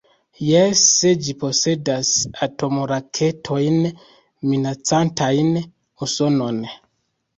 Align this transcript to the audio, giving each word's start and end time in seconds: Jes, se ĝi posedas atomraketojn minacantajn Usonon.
Jes, 0.43 0.79
se 0.91 1.09
ĝi 1.25 1.33
posedas 1.43 2.09
atomraketojn 2.47 3.77
minacantajn 4.55 5.53
Usonon. 6.07 6.63